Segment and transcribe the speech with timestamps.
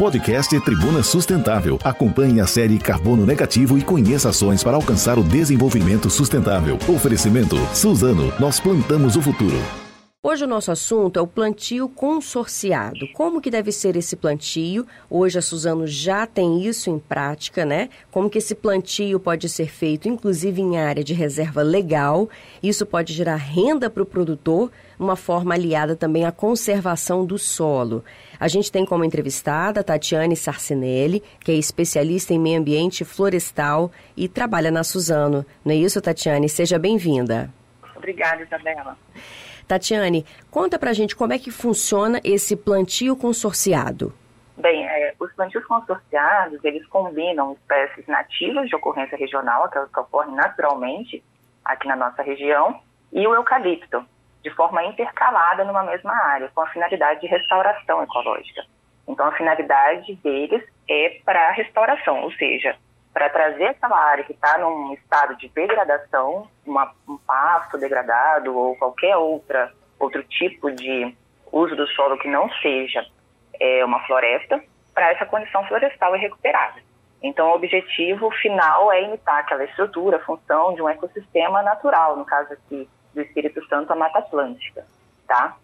[0.00, 1.78] Podcast Tribuna Sustentável.
[1.84, 6.78] Acompanhe a série Carbono Negativo e conheça ações para alcançar o desenvolvimento sustentável.
[6.88, 9.79] Oferecimento Suzano, nós plantamos o futuro.
[10.22, 13.08] Hoje o nosso assunto é o plantio consorciado.
[13.14, 14.86] Como que deve ser esse plantio?
[15.08, 17.88] Hoje a Suzano já tem isso em prática, né?
[18.10, 22.28] Como que esse plantio pode ser feito, inclusive em área de reserva legal.
[22.62, 28.04] Isso pode gerar renda para o produtor, uma forma aliada também à conservação do solo.
[28.38, 33.90] A gente tem como entrevistada a Tatiane Sarcinelli, que é especialista em meio ambiente florestal
[34.14, 35.46] e trabalha na Suzano.
[35.64, 36.46] Não é isso, Tatiane?
[36.46, 37.50] Seja bem-vinda.
[37.96, 38.98] Obrigada, Isabela.
[39.70, 44.12] Tatiane, conta pra gente como é que funciona esse plantio consorciado.
[44.56, 50.34] Bem, é, os plantios consorciados, eles combinam espécies nativas de ocorrência regional, aquelas que ocorrem
[50.34, 51.22] naturalmente
[51.64, 52.80] aqui na nossa região,
[53.12, 54.04] e o eucalipto,
[54.42, 58.64] de forma intercalada numa mesma área, com a finalidade de restauração ecológica.
[59.06, 62.76] Então, a finalidade deles é para restauração, ou seja,
[63.12, 68.76] para trazer aquela área que está num estado de degradação, uma, um pasto degradado ou
[68.76, 71.14] qualquer outra outro tipo de
[71.52, 73.04] uso do solo que não seja
[73.60, 74.62] é, uma floresta,
[74.94, 76.80] para essa condição florestal e recuperada.
[77.22, 82.54] Então, o objetivo final é imitar aquela estrutura, função de um ecossistema natural, no caso
[82.54, 84.86] aqui do Espírito Santo, a Mata Atlântica,
[85.28, 85.56] tá?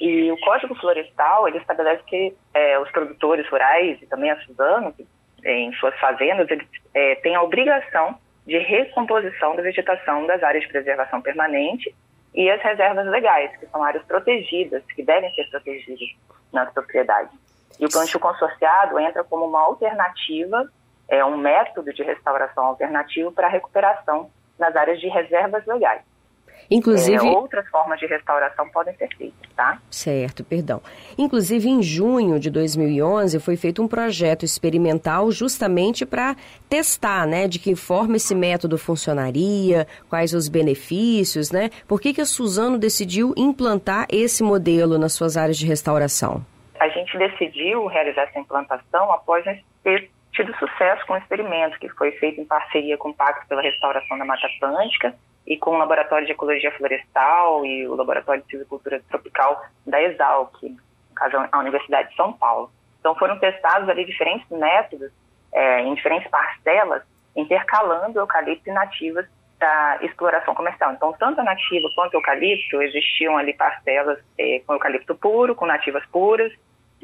[0.00, 4.92] E o Código Florestal, ele estabelece que é, os produtores rurais e também a Suzano,
[4.92, 5.06] que
[5.44, 11.20] em suas fazendas, eles é, a obrigação de recomposição da vegetação das áreas de preservação
[11.20, 11.94] permanente
[12.34, 16.08] e as reservas legais, que são áreas protegidas, que devem ser protegidas
[16.52, 17.32] nas propriedades.
[17.78, 20.68] E o plantio consorciado entra como uma alternativa,
[21.08, 26.02] é um método de restauração alternativo para a recuperação nas áreas de reservas legais.
[26.70, 27.26] Inclusive.
[27.26, 29.78] É, outras formas de restauração podem ser feitas, tá?
[29.90, 30.80] Certo, perdão.
[31.16, 36.36] Inclusive, em junho de 2011, foi feito um projeto experimental justamente para
[36.68, 41.70] testar, né, de que forma esse método funcionaria, quais os benefícios, né?
[41.86, 46.44] Por que, que a Suzano decidiu implantar esse modelo nas suas áreas de restauração?
[46.80, 49.44] A gente decidiu realizar essa implantação após
[49.82, 53.62] ter tido sucesso com o experimento que foi feito em parceria com o Pacto pela
[53.62, 55.14] Restauração da Mata Atlântica
[55.46, 60.62] e com o Laboratório de Ecologia Florestal e o Laboratório de Silvicultura Tropical da Exalc,
[60.62, 62.70] no caso a Universidade de São Paulo.
[62.98, 65.12] Então foram testados ali diferentes métodos
[65.52, 67.02] é, em diferentes parcelas,
[67.36, 69.26] intercalando eucalipto e nativas
[69.58, 70.92] da exploração comercial.
[70.92, 75.64] Então, tanto a nativa quanto o eucalipto, existiam ali parcelas é, com eucalipto puro, com
[75.64, 76.52] nativas puras,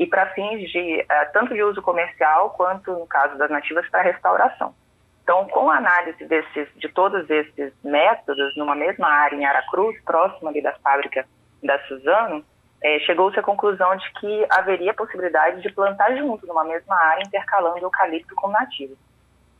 [0.00, 4.00] e para fins de uh, tanto de uso comercial quanto, no caso das nativas, para
[4.00, 4.74] restauração.
[5.22, 10.48] Então, com a análise desses, de todos esses métodos numa mesma área em Aracruz, próximo
[10.48, 11.26] ali da fábrica
[11.62, 12.42] da Suzano,
[12.82, 17.84] é, chegou-se à conclusão de que haveria possibilidade de plantar junto numa mesma área, intercalando
[17.84, 18.96] eucalipto com nativo.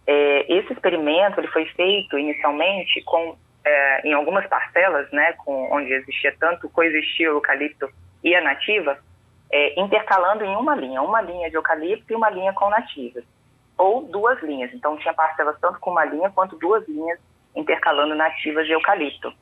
[0.07, 5.93] É, esse experimento ele foi feito inicialmente com, é, em algumas parcelas, né, com, onde
[5.93, 7.91] existia tanto coexistia o eucalipto
[8.25, 8.99] e a nativa,
[9.53, 13.25] é, intercalando em uma linha, uma linha de eucalipto e uma linha com nativas
[13.81, 14.73] ou duas linhas.
[14.75, 17.19] Então, tinha parcelas tanto com uma linha quanto duas linhas
[17.57, 19.33] intercalando nativas de eucalipto.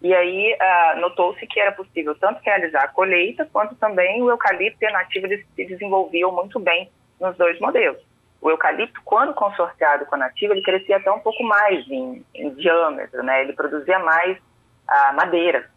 [0.00, 4.82] E aí, uh, notou-se que era possível tanto realizar a colheita, quanto também o eucalipto
[4.82, 6.90] e a nativa se desenvolviam muito bem
[7.20, 8.02] nos dois modelos.
[8.40, 12.50] O eucalipto, quando consorciado com a nativa, ele crescia até um pouco mais em, em
[12.54, 13.42] diâmetro, né?
[13.42, 15.70] Ele produzia mais uh, madeira,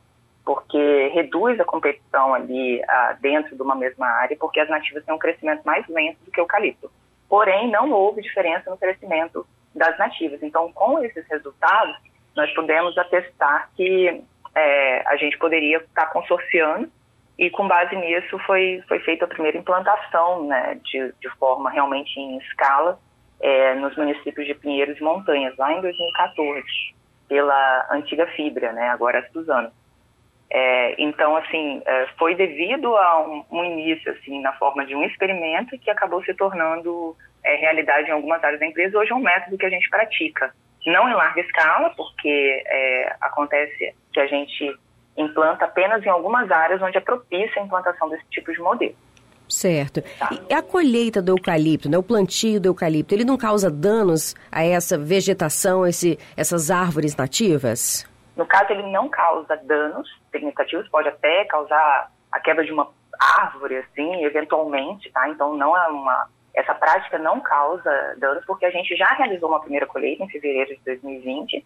[0.45, 5.15] porque reduz a competição ali uh, dentro de uma mesma área, porque as nativas têm
[5.15, 6.89] um crescimento mais lento do que o eucalipto
[7.29, 10.41] porém não houve diferença no crescimento das nativas.
[10.41, 11.95] Então, com esses resultados,
[12.35, 14.23] nós pudemos atestar que
[14.55, 16.89] é, a gente poderia estar consorciando
[17.37, 22.17] e com base nisso foi, foi feita a primeira implantação né, de, de forma realmente
[22.17, 22.97] em escala
[23.41, 26.63] é, nos municípios de Pinheiros e Montanhas, lá em 2014,
[27.27, 29.71] pela antiga Fibra, né, agora a Suzano.
[30.57, 35.03] É, então, assim, é, foi devido a um, um, início, assim, na forma de um
[35.03, 38.97] experimento que acabou se tornando é, realidade em algumas áreas da empresa.
[38.97, 40.55] Hoje é um método que a gente pratica,
[40.85, 44.73] não em larga escala, porque é, acontece que a gente
[45.17, 48.95] implanta apenas em algumas áreas onde é propícia a implantação desse tipo de modelo.
[49.49, 50.01] Certo.
[50.17, 50.29] Tá.
[50.49, 54.63] E a colheita do eucalipto, né, o plantio do eucalipto, ele não causa danos a
[54.63, 58.07] essa vegetação, esse, essas árvores nativas?
[58.37, 62.89] No caso, ele não causa danos significativos, pode até causar a quebra de uma
[63.37, 65.29] árvore, assim, eventualmente, tá?
[65.29, 66.27] Então, não é uma...
[66.53, 70.75] Essa prática não causa danos, porque a gente já realizou uma primeira colheita em fevereiro
[70.75, 71.65] de 2020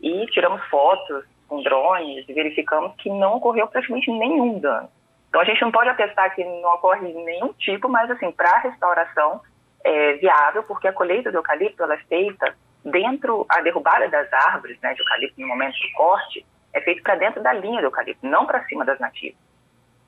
[0.00, 4.88] e tiramos fotos com drones e verificamos que não ocorreu praticamente nenhum dano.
[5.28, 9.40] Então a gente não pode atestar que não ocorre nenhum tipo, mas assim, para restauração
[9.84, 14.78] é viável, porque a colheita do eucalipto ela é feita dentro, a derrubada das árvores
[14.80, 18.26] né, de eucalipto no momento do corte, é feito para dentro da linha do eucalipto,
[18.26, 19.38] não para cima das nativas.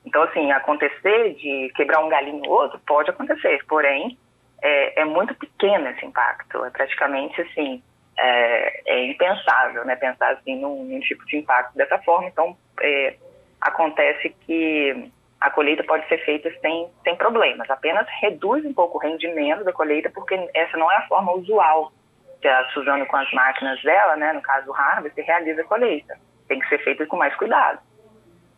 [0.05, 4.17] Então, assim, acontecer de quebrar um galinho ou outro pode acontecer, porém,
[4.61, 6.63] é, é muito pequeno esse impacto.
[6.65, 7.81] É praticamente, assim,
[8.17, 9.95] é, é impensável, né?
[9.95, 12.27] Pensar, assim, num, num, tipo de impacto dessa forma.
[12.27, 13.15] Então, é,
[13.61, 19.01] acontece que a colheita pode ser feita sem, sem problemas, apenas reduz um pouco o
[19.01, 21.91] rendimento da colheita, porque essa não é a forma usual
[22.41, 26.17] que a Suzano com as máquinas dela, né, no caso do Harvest, realiza a colheita.
[26.47, 27.79] Tem que ser feita com mais cuidado.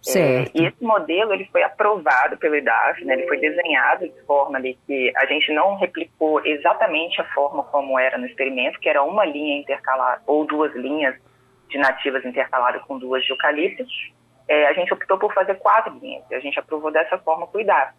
[0.05, 0.55] Certo.
[0.55, 4.55] É, e esse modelo ele foi aprovado pelo IDAF, né, ele foi desenhado de forma
[4.55, 9.01] ali que a gente não replicou exatamente a forma como era no experimento, que era
[9.01, 11.15] uma linha intercalada ou duas linhas
[11.69, 13.83] de nativas intercaladas com duas de eucalipto.
[14.47, 17.61] É, a gente optou por fazer quatro linhas a gente aprovou dessa forma com o
[17.61, 17.93] IDAF.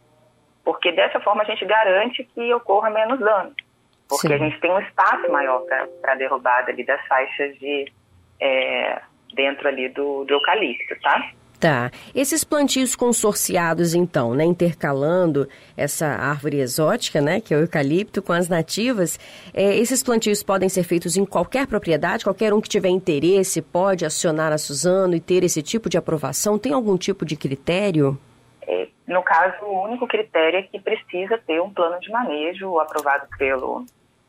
[0.64, 3.52] Porque dessa forma a gente garante que ocorra menos dano.
[4.08, 4.34] Porque Sim.
[4.34, 5.64] a gente tem um espaço maior
[6.00, 7.92] para a derrubada ali das faixas de
[8.40, 9.00] é,
[9.36, 11.30] dentro ali do, do eucalipto, tá?
[11.60, 11.90] Tá.
[12.14, 18.32] Esses plantios consorciados, então, né, intercalando essa árvore exótica, né, que é o eucalipto, com
[18.32, 19.18] as nativas,
[19.54, 22.24] é, esses plantios podem ser feitos em qualquer propriedade?
[22.24, 26.58] Qualquer um que tiver interesse pode acionar a Suzano e ter esse tipo de aprovação?
[26.58, 28.18] Tem algum tipo de critério?
[28.66, 33.26] É, no caso, o único critério é que precisa ter um plano de manejo aprovado
[33.38, 33.86] pelo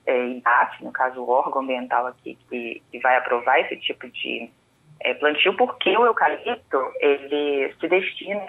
[0.07, 0.39] é,
[0.81, 4.49] no caso, o órgão ambiental aqui que, que vai aprovar esse tipo de
[5.01, 8.45] é, plantio, porque o eucalipto ele se destina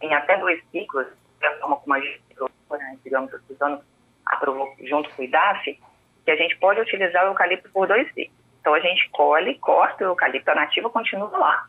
[0.00, 1.06] em até dois ciclos,
[1.40, 2.20] de forma como a gente,
[2.70, 3.80] né, digamos, usando
[4.26, 5.78] aprovou junto com o IDAF,
[6.24, 8.44] que a gente pode utilizar o eucalipto por dois ciclos.
[8.60, 11.66] Então a gente colhe, corta o eucalipto, a nativa continua lá.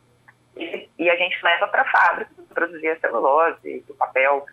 [0.55, 4.45] E, e a gente leva para a fábrica produzir a celulose, o papel.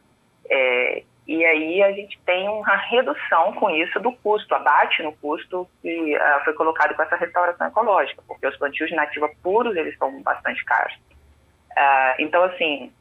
[0.51, 5.69] É, e aí a gente tem uma redução com isso do custo, abate no custo
[5.81, 9.97] que uh, foi colocado com essa restauração ecológica, porque os plantios de nativa puros, eles
[9.99, 10.95] são bastante caros.
[10.95, 12.93] Uh, então, assim,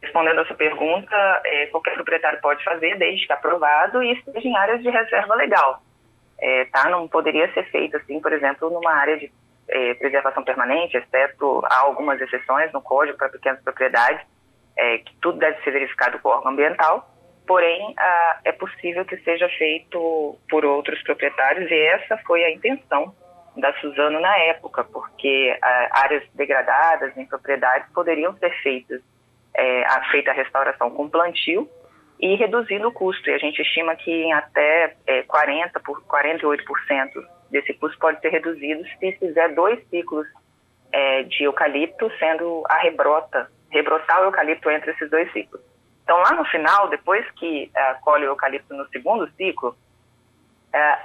[0.00, 4.56] respondendo a sua pergunta, é, qualquer proprietário pode fazer, desde que aprovado, e esteja em
[4.56, 5.82] áreas de reserva legal.
[6.38, 6.88] É, tá?
[6.88, 9.32] Não poderia ser feito, assim, por exemplo, numa área de
[9.68, 14.24] é, preservação permanente, exceto há algumas exceções no código para pequenas propriedades,
[15.06, 17.13] que tudo deve ser verificado com o órgão ambiental,
[17.46, 17.94] porém
[18.44, 23.14] é possível que seja feito por outros proprietários e essa foi a intenção
[23.56, 25.56] da Suzano na época, porque
[25.90, 29.00] áreas degradadas em propriedades poderiam ser feitas
[29.54, 31.68] é, a, feita a restauração com plantio
[32.18, 33.30] e reduzindo o custo.
[33.30, 36.56] E a gente estima que em até é, 40 por 48%
[37.50, 40.26] desse custo pode ser reduzido se fizer dois ciclos
[40.92, 45.62] é, de eucalipto, sendo a rebrota, rebrotar o eucalipto entre esses dois ciclos.
[46.04, 49.76] Então, lá no final, depois que uh, colhe o eucalipto no segundo ciclo, uh,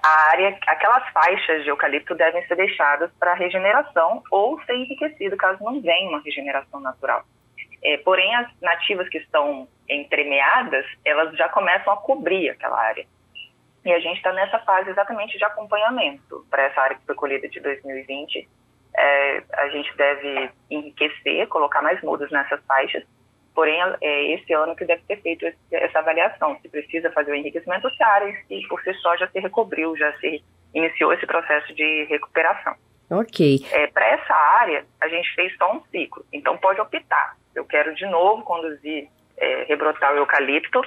[0.04, 5.64] a área, aquelas faixas de eucalipto devem ser deixadas para regeneração ou ser enriquecido caso
[5.64, 7.24] não venha uma regeneração natural.
[7.82, 13.08] É, porém, as nativas que estão entremeadas, elas já começam a cobrir aquela área.
[13.86, 17.48] E a gente está nessa fase exatamente de acompanhamento para essa área que foi colhida
[17.48, 18.50] de 2020.
[18.98, 23.06] É, a gente deve enriquecer, colocar mais mudas nessas faixas
[23.60, 27.90] Porém, é esse ano que deve ter feito essa avaliação, se precisa fazer o enriquecimento
[27.90, 30.42] se a área e por si só já se recobriu, já se
[30.74, 32.74] iniciou esse processo de recuperação.
[33.12, 33.60] Ok.
[33.74, 37.36] É, Para essa área, a gente fez só um ciclo, então pode optar.
[37.54, 40.82] Eu quero de novo conduzir, é, rebrotar o eucalipto,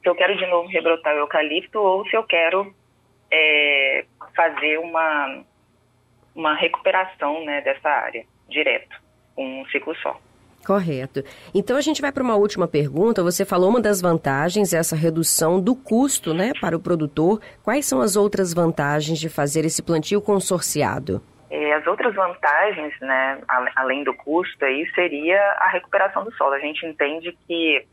[0.00, 2.72] se eu quero de novo rebrotar o eucalipto ou se eu quero
[3.28, 4.04] é,
[4.36, 5.42] fazer uma,
[6.32, 9.02] uma recuperação né, dessa área direto,
[9.36, 10.16] um ciclo só.
[10.68, 11.24] Correto.
[11.54, 13.22] Então a gente vai para uma última pergunta.
[13.22, 17.40] Você falou uma das vantagens, essa redução do custo né, para o produtor.
[17.64, 21.22] Quais são as outras vantagens de fazer esse plantio consorciado?
[21.50, 23.40] É, as outras vantagens, né,
[23.76, 26.52] além do custo, aí, seria a recuperação do solo.
[26.52, 27.86] A gente entende que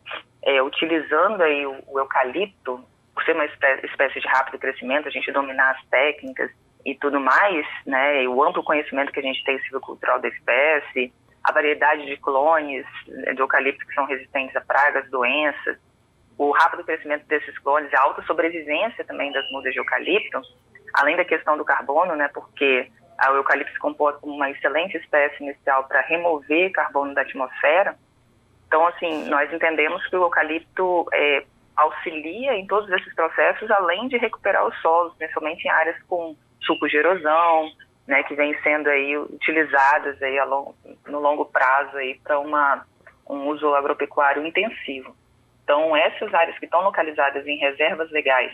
[0.44, 5.32] é, utilizando aí o, o, eucalipto, por ser uma espécie, de rápido crescimento, a gente
[5.32, 6.51] dominar as técnicas
[6.86, 11.13] e tudo mais, né, e o amplo conhecimento que a gente tem cultural da espécie,
[11.45, 15.77] a variedade de clones de eucalipto que são resistentes a pragas, doenças,
[16.37, 20.41] o rápido crescimento desses clones, a alta sobrevivência também das mudas de eucalipto,
[20.95, 22.89] além da questão do carbono, né, porque
[23.29, 27.95] o eucalipto se comporta como uma excelente espécie inicial para remover carbono da atmosfera.
[28.67, 31.45] Então, assim, nós entendemos que o eucalipto é,
[31.77, 36.89] auxilia em todos esses processos, além de recuperar os solos, principalmente em áreas com sucos
[36.89, 37.69] de erosão,
[38.07, 40.75] né, que vêm sendo aí utilizadas aí longo,
[41.07, 42.85] no longo prazo aí para uma
[43.27, 45.15] um uso agropecuário intensivo.
[45.63, 48.53] Então, essas áreas que estão localizadas em reservas legais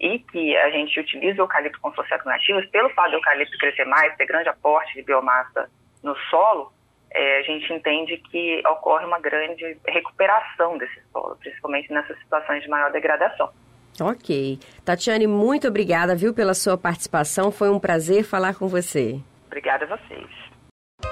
[0.00, 1.92] e que a gente utiliza o eucalipto com
[2.24, 5.70] nativas, pelo fato do eucalipto crescer mais, ter grande aporte de biomassa
[6.02, 6.72] no solo,
[7.12, 12.70] é, a gente entende que ocorre uma grande recuperação desse solo, principalmente nessas situações de
[12.70, 13.52] maior degradação.
[14.00, 14.58] Ok.
[14.84, 17.50] Tatiane, muito obrigada, viu, pela sua participação.
[17.50, 19.20] Foi um prazer falar com você.
[19.46, 20.28] Obrigada a vocês.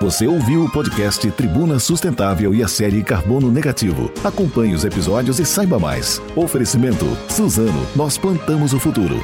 [0.01, 4.13] Você ouviu o podcast Tribuna Sustentável e a série Carbono Negativo.
[4.23, 6.23] Acompanhe os episódios e saiba mais.
[6.37, 9.17] Oferecimento Suzano, nós plantamos o futuro.